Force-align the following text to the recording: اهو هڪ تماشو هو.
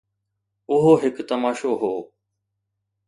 اهو 0.73 0.93
هڪ 1.03 1.15
تماشو 1.29 1.71
هو. 1.81 1.93